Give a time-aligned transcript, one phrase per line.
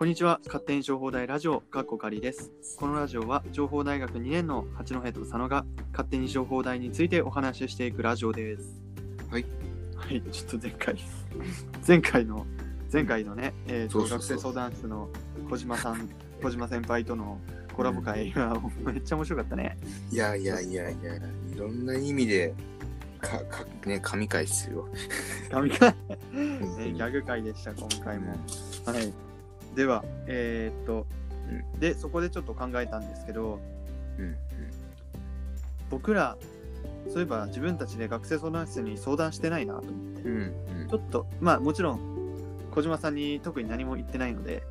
[0.00, 0.40] こんにちは。
[0.46, 2.50] 勝手に情報大ラジオかっこかりです。
[2.78, 8.80] このラジオは情報大学2年の八戸と佐野が勝手に情報大についてお話ししていくラジオです。
[9.30, 9.44] はい。
[9.94, 10.22] はい。
[10.32, 10.96] ちょっと前回
[11.86, 12.46] 前回の
[12.90, 15.10] 前回のね、えーと学生相談室の
[15.50, 16.08] 小島さん
[16.42, 17.38] 小島先輩との
[17.76, 19.76] コラボ会がめっちゃ面白かったね。
[20.10, 21.16] いやいやいやいや、
[21.54, 22.54] いろんな意味で、
[23.20, 24.88] か、か、ね、神回っすよ。
[25.50, 26.16] 神回、え
[26.58, 28.30] 本当にーギャグ会でした今回も、
[28.86, 29.29] はい
[29.74, 31.06] ではえーっと、
[31.78, 33.60] でそこでちょっと考えたんですけど
[34.18, 34.36] うん、うん、
[35.90, 36.36] 僕ら
[37.08, 40.22] そういえば自分たちで学生相談室に相談してないなと思って。
[40.22, 40.36] うん、
[40.82, 40.88] うん。
[40.88, 42.00] ちょっとまあもちろん
[42.70, 44.62] 小島さんに特に何も言ってないので、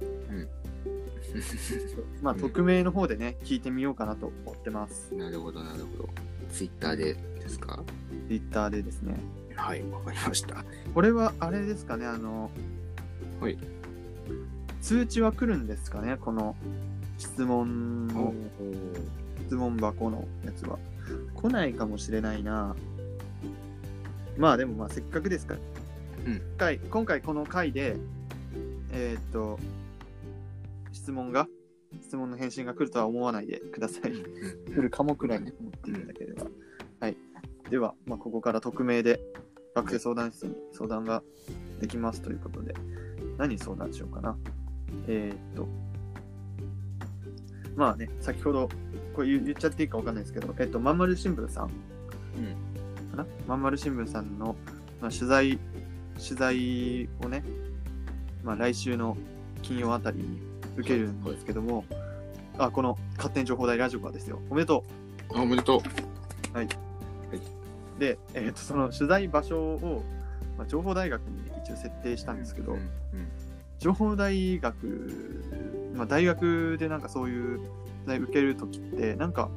[2.22, 2.40] まあうん。
[2.40, 5.14] 匿名の方でね聞いてみようかなと思ってます。
[5.14, 6.10] なるほど、なるほど。
[6.52, 7.84] ツイッターでですか
[8.28, 9.20] ？Twitter でですね。
[9.56, 10.64] はい、わかりました。
[10.94, 12.50] これはあれですかねあの
[13.42, 13.58] はい
[14.82, 16.18] 通知は来るんですかね？
[16.18, 16.56] この
[17.18, 18.34] 質問の
[19.46, 20.80] 質問箱のやつは。
[21.36, 22.76] 来ないかもしれないな。
[24.38, 25.60] まあでもまあせっかくですから、
[26.26, 26.42] うん。
[26.58, 27.98] 回今回この回で
[28.92, 29.60] えーっと
[30.92, 31.48] 質問が
[32.02, 34.12] 質問の返信が来るとは思わないでください。
[34.12, 34.20] う
[34.72, 36.46] ん、来るかもくらいに思っていただければ、
[37.00, 37.18] はい。
[37.70, 39.20] では、まあ、ここから匿名で
[39.76, 41.22] 学生相談室に相談が
[41.80, 42.74] できますということで。
[43.38, 44.38] 何相談しようかな
[45.08, 45.68] えーっと
[47.76, 48.70] まあね先ほど
[49.16, 51.72] これ言言っちゃっていいかわかんないですけどえっとまんまる新聞さんか
[53.18, 53.26] な？
[53.48, 54.56] まんまる新聞さんの、
[55.02, 55.60] まあ、取材
[56.18, 57.44] 取材をね、
[58.44, 59.18] まあ、来週の
[59.62, 60.42] 金曜あたりに
[60.78, 61.86] 受けるんですけども、
[62.58, 64.40] あこの勝手に情報大ラジオがですよ。
[64.50, 64.84] おめでと
[65.34, 65.80] あ、おめでとう。
[66.60, 66.68] う
[68.00, 70.04] で、えー、とその取材場所を、
[70.58, 72.90] まあ、情報大学に一応設定したんですけど、うん、
[73.80, 77.60] 情報大学、まあ、大学でなんかそういう
[78.06, 79.50] 受けるときってなんか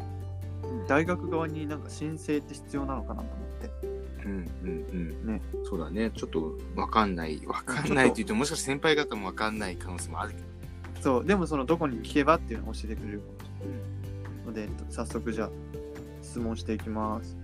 [0.88, 3.92] 大学側になんか申請って必要なのかなと思って
[4.24, 5.26] うん、うん、うん。
[5.26, 5.42] ね。
[5.64, 6.10] そうだね。
[6.14, 7.44] ちょっとわかんない。
[7.46, 10.44] わかんないって言っても、もしかして先輩方もわかんない可能性もあるけど。
[11.02, 15.50] そうでもそのどこに聞けばっていうのを教えてくれるかもしれないので、えっと早速じゃあ
[16.22, 17.36] 質問していきます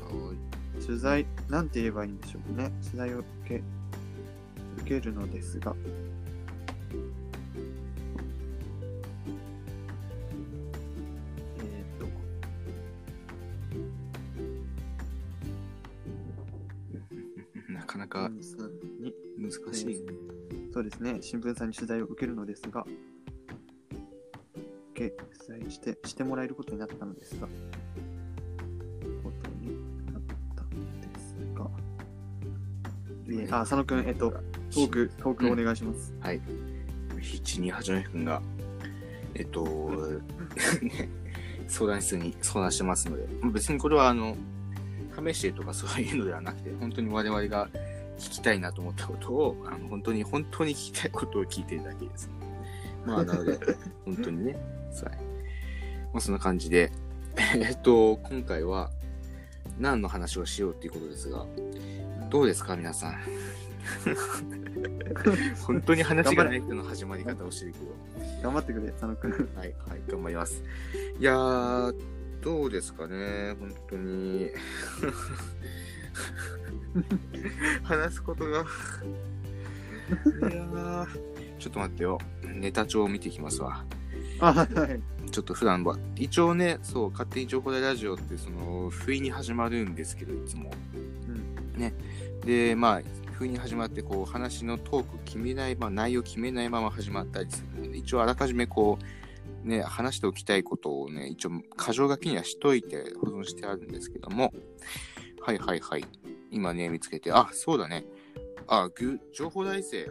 [0.00, 0.82] はい。
[0.82, 3.62] 取材なんて言えばいいんでしょうね取材を受け
[4.78, 5.76] 受けるのですが
[17.84, 18.30] なかなか
[19.38, 19.94] 難しいね。
[20.72, 21.18] そうですね。
[21.20, 22.86] 新聞さんに取材を受けるのですが
[24.92, 27.50] 受け取材してしてもらえることになったのですがこ
[29.42, 29.76] とに
[30.12, 30.22] なっ
[30.56, 31.68] たのですが。
[33.28, 36.40] えーあ佐野くんえっとトークトークお願いします、はい。
[37.20, 38.40] 七二八の君が、
[39.34, 39.62] えっと、
[40.80, 41.08] ね
[41.68, 44.36] 相談室に相談してますので、まあ別にこれはあの、
[45.14, 47.68] 試してとかそういうのではなくて、本当に我々が
[48.18, 52.30] 聞きたいなと思ったことを、あの本当に、本当に聞きたいことを聞いてるだけです。
[53.04, 53.58] まあ、なので、
[54.04, 54.62] 本当にね、はい。
[56.12, 56.92] まあ、そんな感じで、
[57.56, 58.90] えっと、今回は
[59.78, 61.46] 何の話をしようっていうことですが、
[62.30, 63.14] どうですか、皆さん？
[65.66, 67.86] 本当に話がない人の始まり方をしてるけど。
[68.42, 70.62] 頑張ってくれ佐野くんはい、はい、頑張ります。
[71.18, 71.94] いやー、
[72.44, 74.50] どうですかね、本当に。
[77.82, 78.60] 話すことが。
[78.60, 78.64] い
[80.54, 81.06] やー、
[81.58, 82.18] ちょっと待ってよ。
[82.42, 83.86] ネタ帳を見てきますわ。
[84.40, 84.68] あはい
[85.30, 90.70] ちょっと普段は、一応ね、そう、勝手に情報大ラジオって、その、不意に始まるんですけど、いつも。
[91.26, 91.30] う
[91.82, 91.92] ん
[92.44, 93.02] で、まあ、
[93.32, 99.23] 不意に始まって、こう、話のトーク決めない、まあ、内容決めないまま始まったりするので、一応あらかじめこう、
[99.62, 104.52] ね、話しておきたいことをね、一応、箇条書きにはしといて保存してあるんですけども、
[105.40, 106.04] はいはいはい。
[106.50, 108.04] 今ね、見つけて、あ、そうだね。
[108.66, 110.10] あ、ぐ情報大生。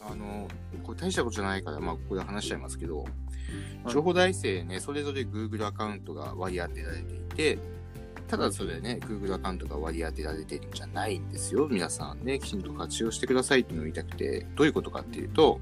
[0.00, 0.48] あの、
[0.82, 3.12] これ大したことじゃないから、まあ、ここで話しちゃいますけど、はい
[3.88, 7.58] 情報大生ね、それぞれ Google アカウントが割り当てられていて、
[8.28, 11.68] ただそれね、Google アカウントが割り当てられてるんじゃないんですよ。
[11.68, 15.60] 皆さんね、きちんと活用してくださいっていうのを言いたくて、どういうことかっていうと、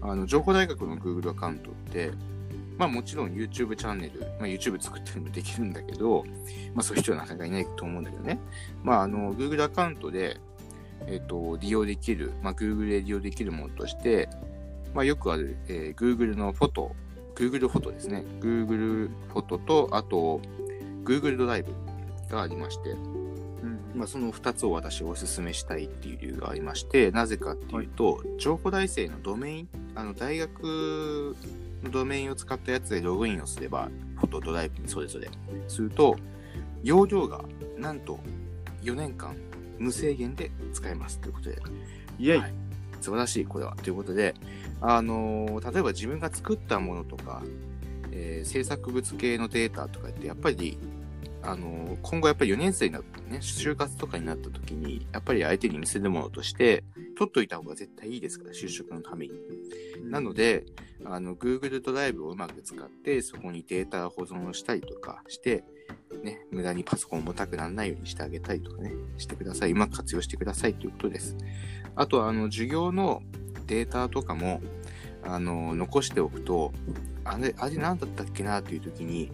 [0.00, 2.10] あの、情報大学の Google アカウントって、
[2.78, 6.24] まあもちろん YouTube チャンネル、まあ YouTube 作ってるのもできるんだけど、
[6.74, 8.38] まあそういう人はなかなかいないと思うんだけどね。
[8.82, 10.40] まああの、Google アカウントで、
[11.06, 14.28] えっ、と、利用できる、まあ Google で利用できるものとして、
[14.94, 16.96] まあよくある、えー Google のフォト、
[17.34, 18.24] Google フォトですね。
[18.40, 20.40] Google フォトと、あと、
[21.04, 21.72] Google ドライブ
[22.30, 35.28] がありまして、うんまあ、その2つを私お勧めしたいっていう理由がありまして、なぜかっていうと、情報大生のドメイン、あの大学のドメインを使ったやつでログインをすれば、フォトドライブにそれぞれ
[35.68, 35.82] す。
[35.82, 36.16] ると、
[36.82, 37.44] 容量が
[37.78, 38.18] なんと
[38.82, 39.36] 4年間
[39.78, 41.58] 無制限で使えますということで、
[42.18, 42.54] イェイ、はい。
[43.00, 43.76] 素晴らしい、これは。
[43.76, 44.34] ということで、
[44.80, 47.42] あのー例えば自分が作ったものとか、
[48.12, 50.78] えー制作物系のデータとかって、やっぱり、
[51.42, 56.84] あのー今後やっぱり4年生になってね、就活とかになった時に、やっぱり相手に見せるものとして、
[57.16, 59.32] 取っといた方が絶対いいですから、就職のために。
[60.10, 60.64] なので、
[61.04, 65.64] あの、Google ドライブをうまく使って、そこにデータ保存をしたりとかして、
[66.22, 69.72] ね、無駄にパソコン重たくならないようにしてあげたりとかね、してください。
[69.72, 71.36] うまく活用してくださいということです。
[71.94, 73.22] あと、あの、授業の
[73.66, 74.60] データとかも、
[75.24, 76.72] あの、残しておくと、
[77.24, 79.30] あれ、あれ何だったっけなっていう時に、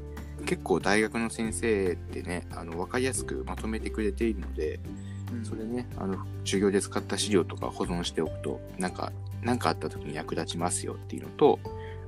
[0.49, 4.81] 結構大学の先生ってね、あの、わかりやすくまとめてくれているので、
[5.31, 5.45] うん。
[5.45, 9.13] それね、あの、授業で使った資料とか保存しておくと、なんか、
[9.43, 11.59] なんかあった時に役立ちますよっていうのと、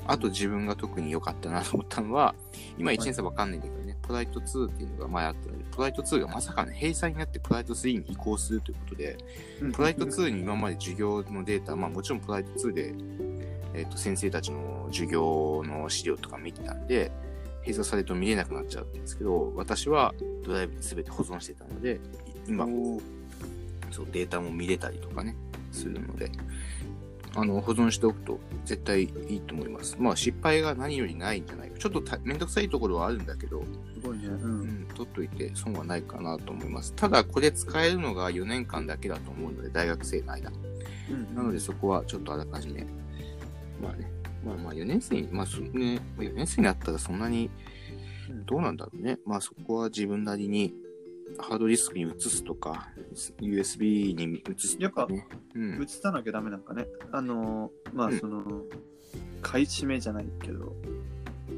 [0.06, 2.34] あと自分が特に良かったなと思ったのは、
[2.78, 9.18] 今1年生わかんないんだけどね、プライト2っていうのが前あったので、プライト2がまさかね、閉鎖になってプライト3に移行するということで、
[9.60, 9.72] うん。
[9.72, 12.94] プライト2に今まで授業のデータ、まあもちろんプライト2で、
[13.74, 17.12] えっ、と、先生たちの授業の資料とか見てたんで、
[17.60, 20.14] 閉鎖されると見れなくなっちゃうんですけど、私は
[20.44, 22.00] ドライブに全て保存してたので、
[22.48, 22.66] 今、
[23.90, 25.36] そうデータも見れたりとかね、
[25.72, 26.30] するので、
[27.36, 29.96] あの、保存しておくと絶対いいと思います。
[30.00, 31.78] まあ失敗が何よりないんじゃないか。
[31.78, 33.62] ちょっとためんどくさいところはあるんだけど、
[33.94, 34.26] すごいね。
[34.26, 34.30] う。
[34.30, 36.92] うんん、取っといて損はないかなと思います。
[36.94, 40.50] ただ、これ使えるのが4年間だけだと思うので、大学生の間。
[40.50, 42.86] うんなので、そこはちょっとあらかじめ、
[43.80, 44.10] まあね、
[44.44, 47.50] まあまあ4年生に、まあそね、4年生になったらそんなに
[48.30, 49.18] うんどうなんだろうね。
[49.26, 50.74] まあそこは自分なりに
[51.38, 52.88] ハードディスクに移すとか、
[53.40, 55.26] USB に移すとかね。
[55.54, 55.86] うん映。
[55.86, 56.86] さなきゃダメなんかね。
[57.12, 58.42] あのー、まあうんその、
[59.42, 60.74] 買い占めじゃないけど、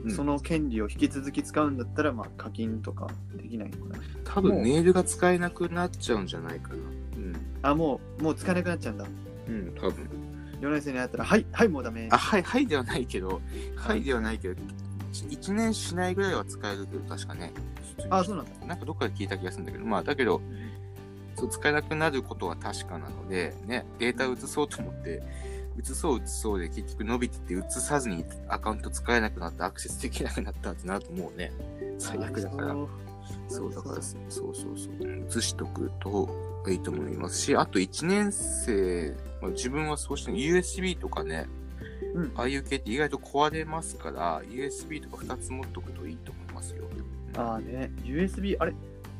[0.04, 4.04] うんその権利を引き続き使うんだったら、まあ課金とかできないのかな。
[4.24, 6.74] 多分メールが使えなくなっちゃうんじゃないかな。
[6.74, 7.36] うん。
[7.62, 9.06] あ、もう、もう使えなくなっちゃうんだ。
[9.48, 10.08] うん、多分。
[10.62, 12.08] 4年生になったら、はい、はい、もうダメ。
[12.10, 13.40] あ、はい、はいではないけど、
[13.76, 14.62] はいではないけど、
[15.12, 17.52] 1年しないぐらいは使えるけど、確かね。
[18.08, 18.66] あ、そうなんだ。
[18.66, 20.40] なんかどっかで聞いた気がするんだけど、まあ、だけど、
[21.36, 25.20] そう使えなくなることは確かなので、ね、データ移そうと思って、
[25.82, 31.50] 移そう移そうで結局伸びてて移さずにアカウント使えなくなってアクセスできなくなったってなるともうね、
[31.98, 32.76] 最悪だから。
[33.48, 35.38] そうだから、そうそうそう。
[35.38, 36.28] 移しとくと
[36.68, 41.46] いいと思いますし、あと1年生、まあ自分はそうして USB とかね、
[42.14, 46.84] うんああいう系って意外と壊れますから、USB とか2つ持っとくといいと思いますよ。
[47.36, 48.74] ああね、USB、あれ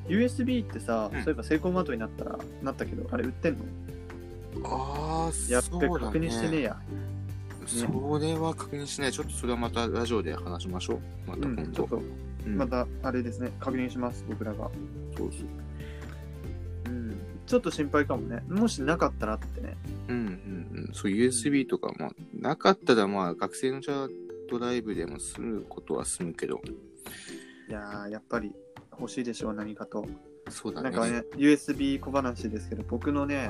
[0.09, 3.65] ?USB ってさ、うんそういえばセイコーマートになったら、なったけど、あれ売ってんの？
[4.65, 6.77] ああ、やっべ、そうだ確認してねえや。
[7.67, 9.13] それは確認しない。
[9.13, 11.01] ちょっとそれはまたラジオで話しましょう。
[11.27, 11.85] またうん、今度。
[11.91, 14.71] うんまた、あれですね、確認します、僕らが。
[15.17, 15.47] そうそう。
[16.87, 17.17] うん。
[17.47, 18.43] ちょっと心配かもね。
[18.49, 19.77] もしなかったらってね。
[20.09, 20.91] うんうんうん。
[20.93, 24.09] そう、USB とか、まあ、なかったらまあ、学生のじゃあ
[24.51, 26.61] ドライブでも済むことは済むけど、
[27.69, 28.53] いやー、やっぱり
[28.99, 30.07] 欲しいでしょう、何かと。
[30.51, 30.91] そうだね。
[30.91, 33.49] なんかね、USB 小話ですけど、僕のね、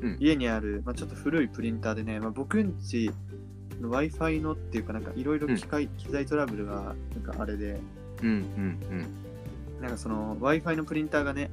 [0.00, 3.10] うん家にある、まあ、ちょっと古いプリンターでね、まあ、僕んち
[3.78, 7.80] の Wi-Fi のっていうか、なんかいろいろ機械、機材トラブルが、なんかあれで、
[8.22, 8.36] うんうん
[9.78, 9.82] うん。
[9.82, 11.50] なんかその Wi-Fi のプリンターがね、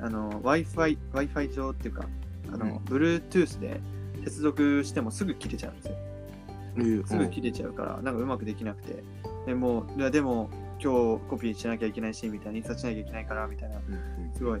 [0.00, 2.06] あの Wi-Fi、Wi-Fi 上っていうか、
[2.52, 3.80] あの、うん Bluetooth で
[4.24, 5.94] 接続してもすぐ切れちゃうんですよ。
[6.76, 9.02] うんすぐ切れちゃうから、なんかうまくできなくて。
[9.46, 10.50] でもう、いやでも
[10.82, 14.60] 今日コピーしなきゃいけないし、みたいな、印刷しなきゃいけないから、みたいな、うんすごい、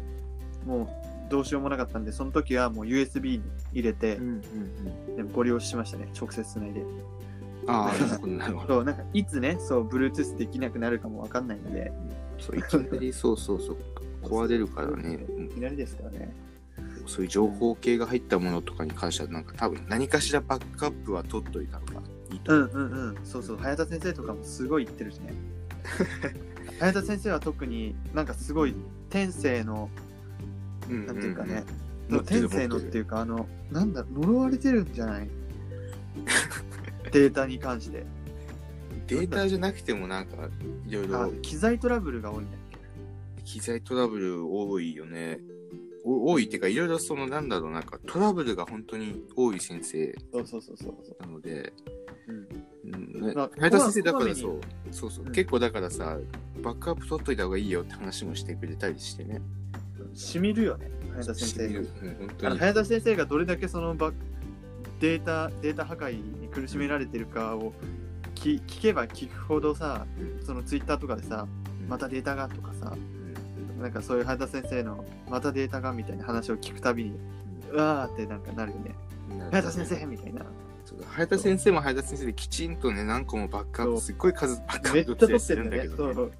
[0.66, 3.42] もうどうしようもなかったんで、その時はもう USB に
[3.72, 4.32] 入れてうんうん
[5.08, 5.28] うん。
[5.28, 6.82] でご利用しましたね、直接つないで。
[7.70, 8.74] ああ、 なるほど、なるほど。
[8.76, 11.92] そう、なんかいつね、そう、Bluetooth できなくなるかもわかんないので、
[12.38, 13.76] そう、いきなり、 そうそうそう。
[14.22, 15.24] 壊れるからね。
[15.38, 16.34] いきなりですからね。
[17.06, 22.70] そういう情報系が入ったものとかに関しては、なんか多分何かしらバックアップは取っといた方がいいと思う。
[22.72, 25.34] うんうんうん、そうそう、早田先生とかもすごい言ってるしね。
[26.78, 28.74] 早田先生は特になんかすごい
[29.08, 29.88] 天性の、
[30.88, 31.64] うんなんていうかね、
[32.08, 35.28] 持ってる天性のっていうか、あの、なんだ、呪われてるんじゃない？
[37.12, 38.04] データに関して。
[39.06, 40.48] データじゃなくてもなんか、
[40.86, 42.78] いろいあろ、機材トラブルが多いんだっけ？
[43.44, 45.40] 機材トラブル多いよね。
[46.04, 50.94] お多いっていうか、いろいろその、なんだろう、なんかトラブルが本当に多い先生そうそうそうそう。
[51.20, 51.72] なので、
[52.28, 55.32] うん、早田先生だからそう、そうそう、うん。
[55.32, 56.18] 結構だからさ、
[56.62, 59.42] バックアップ取っといた方がいいよって話もしてくれたりしてね。
[60.14, 62.58] しみるよね、早田先生がうん、本当に。
[62.58, 64.12] 早田先生がどれだけそのバ
[65.00, 67.72] データ、データ破壊に苦しめられてるかを
[68.34, 70.06] 聞聞けば聞くほどさ、
[70.44, 71.46] そのツイッターとかでさ、
[71.88, 72.94] またデータがとかさ、
[73.80, 77.18] なんかそういう早田先生のまたデータがみたいな話を聞くたびに、
[77.72, 78.94] うわーってなんかなるよね。
[79.50, 80.44] 早田先生みたいな。
[81.06, 86.30] 早田先生も早田先生できちんとね、何個もバックアップ、すっごい数バックアップ取ってるんだけど、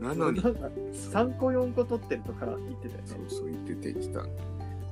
[0.00, 0.40] なのに。
[0.40, 3.06] 3個4個取ってるとか言ってたよね。
[3.06, 4.22] そうそう言ってて言ってた。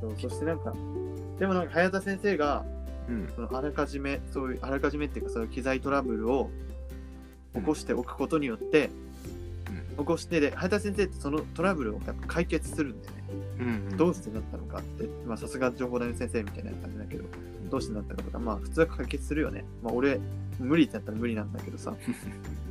[0.01, 0.73] そうそしてなんか、
[1.39, 2.65] でもなんか早田先生が、
[3.09, 6.51] うん、そのあらかじめ、そういうあらかじめっていうか、そういう機材トラブルを
[7.55, 8.91] 起こしておくことによって、
[9.91, 13.25] うん、起こしてで、早田先生ってそのトラブルをやっぱ解決するんだよね。
[13.61, 17.25] うんうん、どうしてなったのかって、まあさすが情報大の先生みたいな感じだけど、
[17.71, 19.65] どうしてなったかとか、まあ普通は解決するよね。
[19.83, 20.21] まあ俺、
[20.59, 21.95] 無理ってやったら無理なんだけどさ。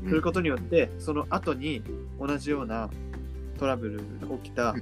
[0.07, 1.81] することによって、その後に
[2.19, 2.89] 同じような
[3.57, 3.97] トラブル
[4.27, 4.75] が起きた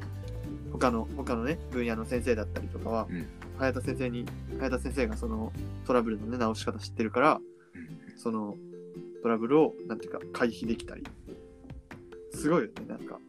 [0.71, 3.07] 他の、他のね、分野の先生だったりとかは、
[3.57, 4.25] 早田先生に、
[4.59, 5.51] 早田先生がその
[5.85, 7.39] トラブルのね、直し方知ってるから、
[8.17, 8.55] その
[9.21, 11.03] トラブルを、なんていうか、回避できたり。
[12.31, 13.19] すごいよね、なんか。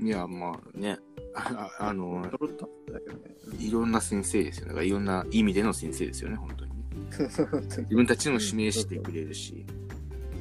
[0.00, 0.98] いや、まあね、
[1.34, 3.36] ああの、ドロッとだけどね。
[3.58, 4.66] いろんな先生ですよ。
[4.66, 6.72] だからいろんな意味での先生ですよね、本当に。
[7.12, 9.64] 自分たちも指名してくれるし。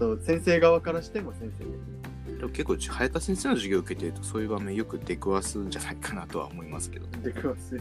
[0.01, 7.79] そう先生側からしても先生でも結構早田先生の授業を受けてるとそういう場面よく出くわすんじゃないかなとは思いますけど、出くわす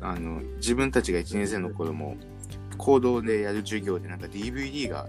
[0.00, 2.16] あの自分たちが1年生の頃も
[2.78, 5.06] 行動でやる授業でなんか DVD が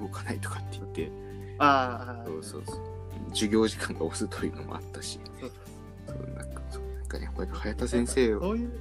[0.00, 1.10] 動かないとかって言って
[1.58, 2.76] ああそうそうそう。
[3.30, 5.18] 授業時間が押すというのもあったし。
[5.40, 5.50] そう
[6.06, 8.74] そうなんかそうなんかねこうやって早田先生をそういう、うん、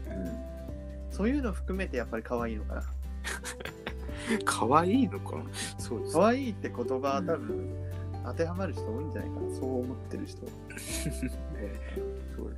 [1.09, 2.83] そういうの含めてやっぱり可愛いのかな。
[4.45, 5.37] 可愛いのか？
[5.37, 5.43] な
[5.77, 7.69] そうです、可愛いって言葉は多分、
[8.23, 10.45] 当てはまる人多いんじゃないかな、そう思ってる人。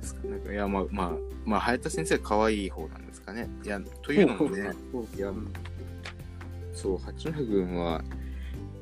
[0.00, 0.28] ですか？
[0.28, 1.12] なんかいや、まあ、まあ、
[1.44, 3.48] まあ、早田先生は可愛い方なんですかね。
[3.64, 4.72] いや、というのもね、
[5.16, 5.32] いや、
[6.74, 8.02] そう、八戸君は、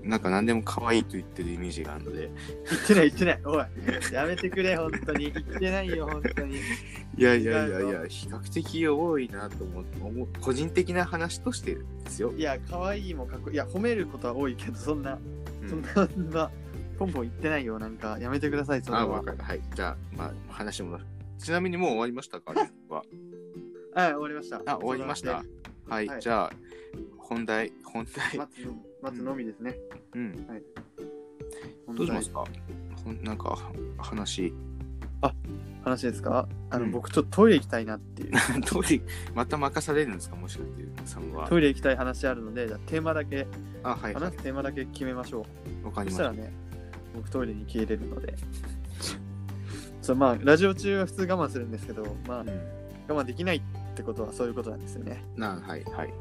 [0.02, 2.30] なんか何でも可愛いと言ってるイメージがあるので。
[2.70, 3.40] 言ってない言ってない。
[3.44, 3.66] おい、
[4.12, 5.32] やめてくれ、本当に。
[5.32, 6.56] 言ってないよ、本当に。
[6.56, 6.60] い
[7.22, 9.98] やいやいやいや、比較的多いなと思って、
[10.40, 12.32] 個人的な話としてですよ。
[12.36, 13.54] いや、可愛いもかっこいい。
[13.56, 15.18] いや、褒めることは多いけど、そんな、
[15.62, 16.50] うん、そんな、そんな、
[16.98, 17.78] ポンポン言ってないよ。
[17.78, 19.02] なんか、やめてください、それは。
[19.02, 19.38] あ、わかる。
[19.38, 19.60] はい。
[19.74, 20.98] じゃあ、まあ、話も。
[21.38, 22.52] ちなみにもう終わりましたか？
[22.88, 23.02] は。
[23.94, 24.62] はい、終わりました。
[24.66, 25.42] あ、終わりました。
[25.88, 26.52] はい、はい、じゃあ、
[27.18, 28.38] 本題、本題。
[28.38, 28.66] 待つ
[29.02, 29.76] 待つのみですね。
[30.14, 30.46] うん。
[30.48, 30.62] はい。
[31.96, 32.44] どうしますか？
[33.04, 33.56] ほんなんか、
[33.98, 34.52] 話。
[35.22, 35.32] あ、
[35.84, 36.48] 話ですか？
[36.70, 38.32] あの、うん、僕ちょっとトイレ行きたいなっていう。
[38.66, 39.02] トイレ、
[39.34, 40.36] また任されるんですか？
[40.36, 41.48] もしかして、さんは。
[41.48, 43.46] トイレ行きたい話あるので、じゃテーマだけ、
[43.82, 45.46] あ、はい、はい、話すテーマだけ決めましょ
[45.82, 45.86] う。
[45.86, 46.28] わかりました。
[46.28, 46.52] そしたらね、
[47.16, 48.34] 僕トイレに消えれるので。
[50.02, 52.48] そうまあ、ラジオ中は普通我慢するんですけど、まあ、うん、
[53.08, 53.60] 我慢できないっ
[53.96, 55.24] てことはそういうことなんですよね。
[55.34, 55.82] なはい、はい。
[55.84, 56.12] はい。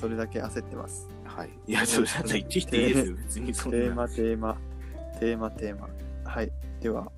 [0.00, 1.08] それだけ焦ってます。
[1.24, 1.50] はい。
[1.66, 3.16] いや、それだってきていいですよ。
[3.16, 3.78] 別にそんな。
[3.78, 4.56] テーマ、テーマ、
[5.18, 5.88] テーマ、テーマ。
[6.24, 6.52] はい。
[6.80, 7.10] では、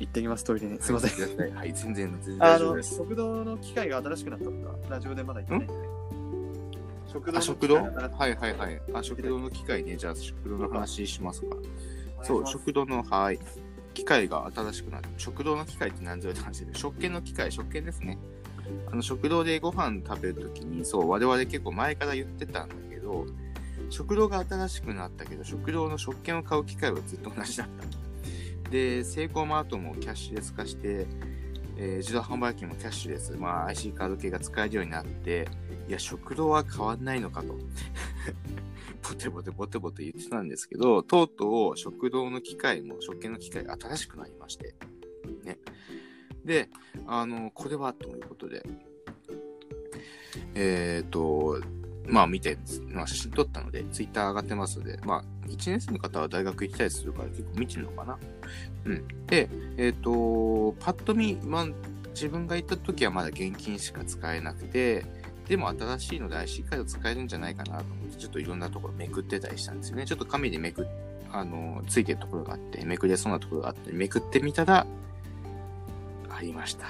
[0.00, 0.80] 行ってきます、トイレに。
[0.80, 1.54] すみません。
[1.54, 2.96] はい、全然、全然 大丈夫です。
[2.96, 5.88] 食堂の機械が新しくなったのか、ラジオでまだ言ってないんで。
[7.12, 7.40] 食堂？
[7.40, 7.82] 食堂は
[8.28, 8.82] いはいはい。
[8.94, 9.96] あ、食堂の機械ね。
[9.96, 11.56] じゃあ、食堂の話しますか。
[12.22, 13.38] そう、食堂の、はい。
[13.94, 18.18] 機械が新しくなって、食堂の機械って何ぞやって話で、食券の機械、食券ですね。
[18.90, 23.26] あの食堂でご飯食べるときに、そう、我々結構前から言ってたんだけど、
[23.90, 28.70] 食堂が新しくなったけど、食堂の食券を買う機会はずっと同じだったと。
[28.70, 31.06] で、セイコーマートもキャッシュレス化して、
[31.80, 35.48] えー、自動販売機もキャッシュレス、まあ IC カード系が使えるようになって、
[35.88, 37.54] いや、食堂は変わんないのかと。
[39.08, 44.74] ボテボテボテボテ言ってたんですけど、とうとう食堂の機械も、食券の機械が新しくなりまして、
[45.44, 45.58] ね。
[46.44, 46.68] で、
[47.06, 48.64] あの、これはということで、
[50.54, 51.60] えっ、ー、と、
[52.08, 58.18] まあ見て、まあ、写真撮ったので、ツイッター上がってますので、まあ、1年生の方は大学行きたりするから結構見てるのかな。
[58.84, 59.26] うん。
[59.26, 61.66] で、えっ、ー、と、パッと見、まあ、
[62.10, 65.04] 自分が行った時はまだ現金しか使えなくて、
[65.48, 70.04] でも新しいので IC カード使えるんじゃないかなと思って、ちょっといろんなところめくってたりしたんですよね。
[70.04, 70.86] ちょっと紙でめく
[71.30, 74.86] あの、ついてるところがあって、めくれそうなところがあって、めくってみたら、
[76.30, 76.86] ありました。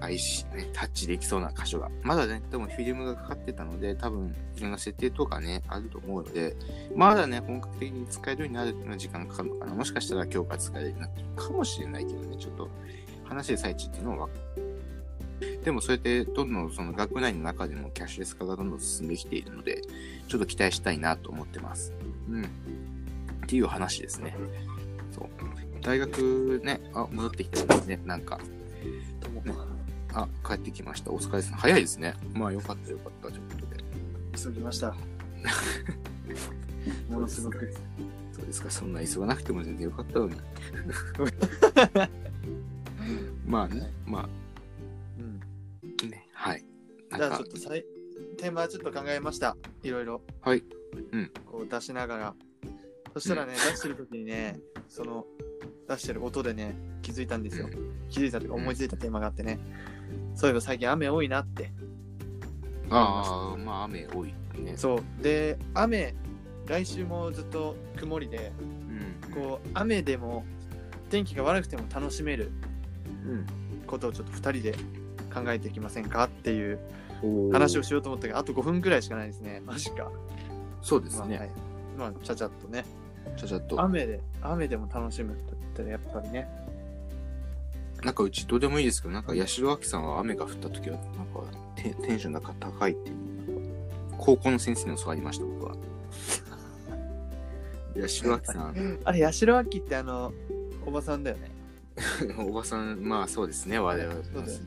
[0.00, 1.90] IC ね、タッチできそうな箇所が。
[2.02, 6.56] まだね、でもフィルムがかかってたので、多分いろんな設定とかね、あると思うので、
[6.94, 9.74] まだね、本格的に使えるようになるの時間かかるのかな。
[9.74, 12.68] もしかしたら今日から使えるようになってるかもしれないけどね、ちょっと
[13.24, 14.28] 話してる最中っていうのは
[15.62, 19.82] でもそうやってどんどんその学内の中でもキャッシュレス化がどんどん進んできているので、
[20.28, 21.92] ちょっと期待したいなと思ってます。
[22.28, 22.44] うん。
[22.44, 22.48] っ
[23.46, 24.34] ていう話ですね。
[25.12, 25.28] そう。
[25.82, 28.40] 大学ね、あ、戻ってきたんですね、なんか。
[28.88, 29.54] ね、
[30.14, 31.10] あ、帰ってきました。
[31.10, 31.56] お疲れ様。
[31.56, 32.14] 早いですね。
[32.34, 33.84] まあよかったよかったということで。
[34.36, 34.92] 急ぎました。
[37.10, 37.70] ものすごく。
[38.32, 40.36] そうですか、そんな急がなくても全然よかったのに。
[43.46, 44.28] まあね、ま
[45.18, 45.40] うん。
[46.02, 46.64] あね、はい。
[47.16, 47.84] じゃあちょっとさい
[48.36, 49.56] テーマちょっと考えました。
[49.82, 50.20] いろいろ。
[50.40, 50.62] はい。
[51.12, 51.32] うん。
[51.46, 52.34] こう出しながら。
[53.14, 55.26] そしたらね、出してる時にね、その
[55.88, 57.68] 出してる音でね、気づいたんですよ。
[58.10, 59.58] 気づいたというか思いついたテーマがあってね。
[60.34, 61.72] そういえば最近雨多いなって。
[62.90, 64.76] ああ、まあ雨多いね。
[64.76, 65.22] そう。
[65.22, 66.14] で、雨、
[66.66, 68.52] 来週もずっと曇りで、
[69.24, 69.34] うん。
[69.34, 70.44] こう、雨でも
[71.10, 72.50] 天気が悪くても楽しめる
[73.26, 73.46] うん。
[73.86, 74.72] ことをちょっと2人で
[75.34, 76.78] 考えていきませんかっていう
[77.52, 79.62] 話をしようと思ったけど、あと5分くらいしかないですね。
[79.64, 80.10] マジか。
[80.82, 81.52] そうですまあ、はね。
[81.96, 82.84] いまあ、ちゃちゃっとね。
[83.36, 83.80] ちゃちゃっと。
[83.80, 86.48] 雨で、雨でも楽しむって言ったらやっぱりね。
[88.02, 91.40] なんかうちどうでもいいですけど、なんか八代亜紀さんは雨が降った時は、なんか
[91.76, 93.16] テテンションなんか高いっていう、
[94.16, 95.74] 高校の先生に教わりました、僕は。
[98.00, 100.32] 八代亜紀さん、あれ、八代亜紀ってあの、
[100.86, 101.50] おばさんだよね。
[102.38, 104.22] おばさん、まあそうですね、我々は。
[104.24, 104.64] そうだよね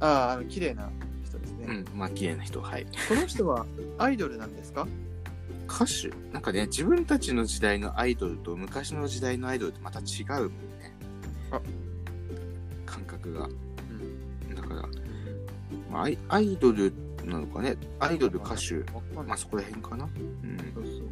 [0.00, 0.90] ああ、あの、綺麗な
[1.24, 1.66] 人ですね。
[1.68, 2.86] うん、うん、まあ綺麗な人、はい。
[3.08, 3.66] この人は
[3.98, 4.88] アイドルなんですか？
[5.72, 6.10] 歌手？
[6.32, 10.94] なんかね、自分たちの時代のアイドルと昔の時代のアイドルってまた違うもんね。
[11.50, 11.60] あ
[12.84, 13.46] 感覚が。
[13.46, 13.48] う
[14.52, 14.54] ん。
[14.54, 14.82] だから、
[15.90, 16.92] まあ、アイアイドル
[17.24, 18.74] なのかね、アイドル歌手、
[19.14, 20.04] まあそこら辺かな？
[20.04, 20.58] うん。
[20.74, 21.02] そうそう。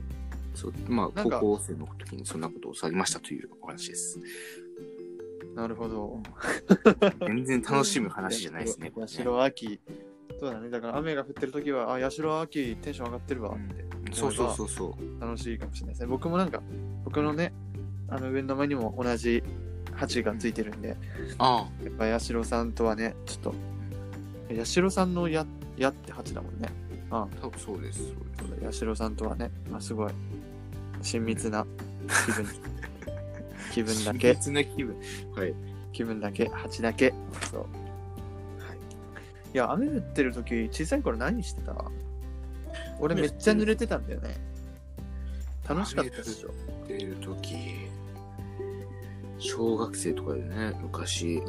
[0.52, 4.20] そうまあ、高校生の時にそんなことをされましたというお話です。
[5.54, 6.22] なるほど。
[7.26, 9.24] 全然楽しむ話じゃないですね、八ね。
[9.24, 9.80] 代亜紀。
[10.38, 10.70] そうだね。
[10.70, 13.89] だから雨が降ってる時は、あ、八代亜紀テンション上がってるわって。
[14.12, 15.20] そうそうそうそう。
[15.20, 16.06] 楽しいかもしれないですね。
[16.06, 16.62] 僕もなんか、
[17.04, 17.52] 僕のね、
[18.08, 19.42] あの上の名前にも同じ
[19.92, 20.96] 鉢がついてるんで、
[21.38, 23.54] あやっぱ八代さんとはね、ちょっと、
[24.56, 26.68] 八代さんのや、やって鉢だもんね。
[27.10, 27.99] ああ、多分そうです。
[27.99, 28.08] そう
[28.49, 30.12] そうだ八代さんとはね、まあ、すごい
[31.02, 31.66] 親密な
[32.26, 32.46] 気分、
[33.73, 34.96] 気分だけ、別な気分。
[35.34, 35.54] はい。
[35.92, 37.12] 気分だけ、鉢だけ。
[37.50, 37.60] そう。
[37.60, 37.68] はい。
[39.52, 41.73] いや、雨降ってる時、小さい頃何してた？
[43.00, 44.36] 俺めっちゃ濡れてたんだよね。
[45.69, 46.50] 楽しかったでしょ。
[46.86, 47.56] 出る時
[49.39, 51.43] 小学生とかでね、昔。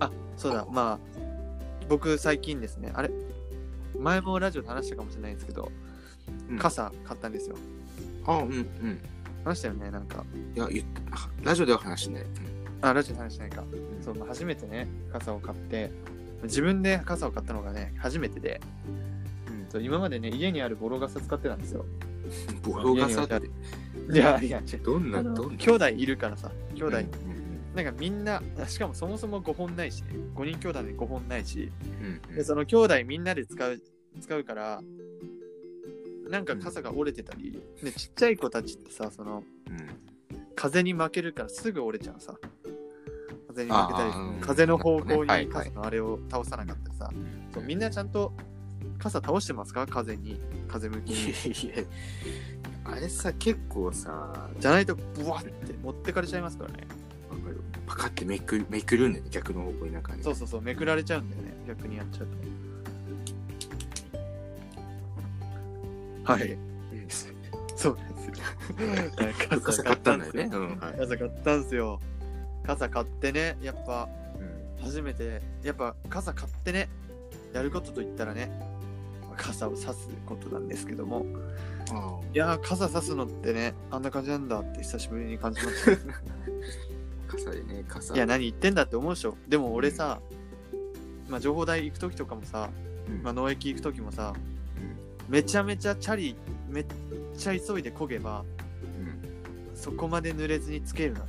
[0.00, 1.18] あ、そうだ、まあ、
[1.88, 3.10] 僕最近ですね、あれ？
[3.98, 5.72] 前もラジオで話したかもしれないんですけど、
[6.50, 7.56] うん傘買ったんですよ。
[8.26, 9.00] あ、うんうん。
[9.44, 10.24] 話したよね、なんか。
[10.54, 10.68] いや、
[11.42, 12.26] ラジオでは話してない。
[12.82, 13.64] あ、ラジオで話してないか。
[14.02, 15.90] そう、まあ、初めてね、傘を買って、
[16.42, 18.60] 自分で傘を買ったのがね、初めてで、
[19.68, 19.72] うん。
[19.72, 21.84] そう今までね、家にあるボロ傘使ってたんですよ。
[22.62, 23.46] ボロ傘って、
[24.12, 24.78] いや、いや、違う。
[24.82, 25.58] どんな、あのどんな？
[25.58, 27.08] 兄弟いるからさ、兄弟、うん
[27.74, 32.36] なんかみんな、しかもそもそも5本ないし、ね、5人兄弟で5本ないし、うんうん。
[32.36, 33.80] でその兄弟みんなで使う
[34.20, 34.82] 使うから
[36.28, 39.76] なんか傘が折れてたり、でちっちゃい子たちってさそのうん
[40.56, 42.34] 風に負けるからすぐ折れちゃうさ。
[43.48, 44.40] 風に負けたりあーうん。
[44.40, 47.52] 風の方向に傘のあれを倒さなかったりさ、うん。
[47.54, 48.32] そうみんなちゃんと
[48.98, 49.86] 傘倒してますか？
[49.86, 50.40] 風に。
[50.68, 51.30] 風向きに。
[51.64, 51.84] いやいや。
[52.84, 56.86] あれさ、結構さ、じゃないとブワッて持ってかれちゃいますからね。
[57.86, 60.22] パカってめくめくるんだよね、逆の方向になんかね。
[60.22, 61.52] そうそうそうめくられちゃうんだよね。
[61.66, 62.26] 逆にやっちゃう
[66.26, 66.32] と。
[66.32, 66.52] はい。
[66.52, 66.58] うん
[66.90, 67.32] です
[67.76, 68.02] そうで
[68.34, 69.58] すよ。
[69.60, 70.50] 傘買ったんだよね。
[70.52, 70.98] うん、はい。
[70.98, 72.00] 傘買ったんすよ。
[72.64, 74.08] 傘買ってねやっぱ
[74.78, 74.84] うん。
[74.84, 76.88] 初めてやっぱ傘買ってね
[77.54, 78.50] やることといったらね
[79.38, 81.24] 傘を差すことなんですけども。
[81.90, 85.92] あいやー傘差すのってねあんな感じなんだって久しぶりに感じました。
[85.92, 85.96] あ
[87.28, 88.14] 傘でね、傘。
[88.14, 89.36] いや何言ってんだって思うでしょ。
[89.46, 90.20] でも俺さ、
[91.28, 92.70] まあ情報台行く時とかもさ、
[93.08, 93.22] うん。
[93.22, 94.34] まあ、農駅行く時もさ
[95.28, 95.32] うん。
[95.32, 96.36] めちゃめちゃチャリ
[96.68, 96.86] めっ
[97.36, 98.44] ちゃ急いで漕げば
[99.70, 99.76] うん。
[99.76, 101.26] そこまで濡れずにつけるのよ。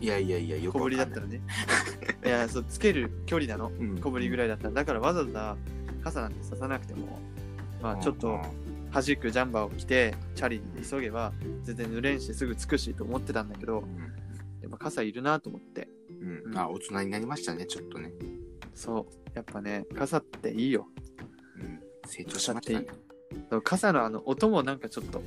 [0.00, 1.42] いやいやいや、よく小ぶりだったらね。
[2.24, 3.70] いやそうつける距離なの。
[3.78, 3.98] うん。
[4.00, 4.74] 小ぶりぐらいだったら。
[4.74, 5.56] だからわざわざ
[6.02, 7.18] 傘なんてささなくても
[7.82, 8.40] まあちょっと
[8.92, 11.32] 弾くジャンバーを着てチャリで急げば
[11.62, 13.84] 全然濡れんしすぐ着くしと思ってたんだけど
[14.62, 15.88] やっぱ傘いるなと思って。
[16.20, 18.12] うん、うん、あ、大人になりましたね、ちょっとね。
[18.74, 19.30] そう。
[19.34, 20.86] やっぱね傘っていいよ。
[21.58, 22.86] うん、成長しましたね。
[23.64, 25.22] 傘のあの音もなんかちょっと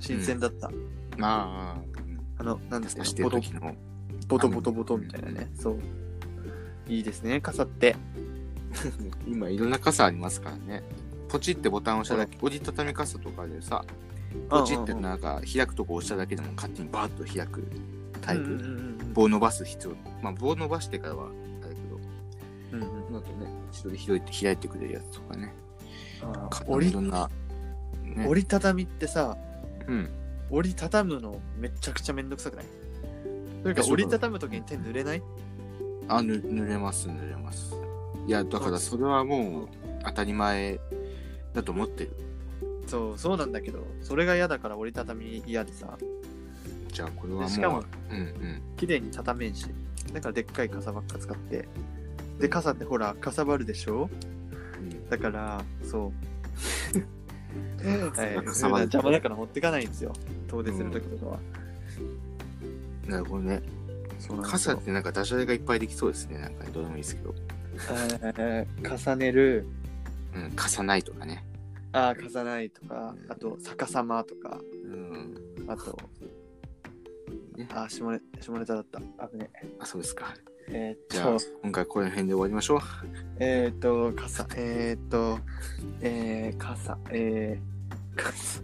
[0.00, 0.70] 新鮮だった、
[1.16, 2.18] まあ、うん。
[2.38, 3.74] あのなんですか差してる時の。
[4.26, 5.50] ボトボトボトみたいなね。
[5.54, 5.80] そう。
[6.88, 7.96] いいですね傘って
[9.26, 10.82] 今いろんな傘ありますからね。
[11.28, 13.84] ポチってボタンを押しただけ、折りたたみ傘とかでさ、
[14.48, 17.66] ポチってなんか開くとこ押しただけでも勝手にバーッと開く
[18.20, 18.44] タイプ。
[18.44, 19.94] うんうんうん棒伸ばす必要。
[20.22, 21.98] まあ棒伸ばしてからはあれけど、
[22.72, 25.52] うんうんなんとね、一度で開いて開いてくれるやつとかね。
[26.66, 27.28] 折りな、
[28.04, 29.36] ね、折りたたみってさ、
[29.88, 30.08] うん。
[30.50, 32.66] 折りたたむのめちゃくちゃめんどくさくない？
[33.62, 35.22] というか折りたたむときに手濡れない？
[36.06, 37.74] あ、ぬ濡れます、濡れます。
[38.28, 39.68] いや、だからそれはもう
[40.04, 40.78] 当たり前
[41.54, 42.10] だと思ってる。
[42.86, 45.96] そうそうなんだけどそれが嫌だから折りたたみ嫌でさ。
[46.92, 48.62] じゃあこれはもう、しかもうんうん。
[48.76, 49.66] 綺麗に畳めんし。
[50.12, 51.66] だからでっかい傘ばっか使って。
[52.38, 54.10] で傘ってほらかさばるでしょ？
[54.78, 55.08] うん。
[55.08, 56.12] だからそう。
[57.80, 58.68] はい、邪
[59.02, 60.12] 魔だから持ってかないんですよ。
[60.48, 61.38] 遠出するときとかは、
[63.06, 63.62] なるほどね。
[64.42, 66.38] 傘ってなんかダジャレがいっぱいできそうですね。
[66.38, 67.34] なんかどうでもいいですけど。
[68.38, 69.66] え ー重ねる。
[70.34, 71.44] うん、傘ないとかね。
[71.92, 73.14] あー重ないとか。
[73.28, 74.60] あと逆さまとか。
[74.84, 75.34] うん。
[75.66, 75.96] あと
[77.56, 77.68] ね。
[77.72, 79.00] あー下ネ下ネタだった。
[79.28, 80.34] 危ねあ、そうですか。
[80.70, 82.80] えーじゃあっと、今回この辺で終わりましょう。
[83.38, 84.46] えーっと傘。
[84.56, 85.38] えーっと
[86.02, 86.98] えー、傘。
[87.10, 88.60] えー、傘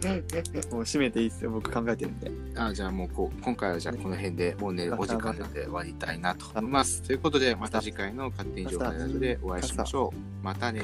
[0.72, 7.02] もう閉めていいっすよ僕考えてるんであじゃあもうこう今回はじゃあこの辺でもうねお時間なんで終わりたいなと思います。
[7.02, 10.44] ということでまた次回の勝手に情報ラジオでお会いしましょう。
[10.44, 10.82] またね。